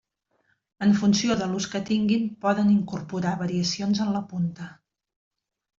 [0.85, 4.77] En funció de l'ús que tinguin poden incorporar variacions en la punta.